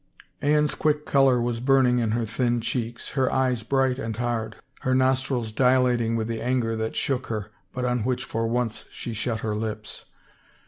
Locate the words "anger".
6.41-6.75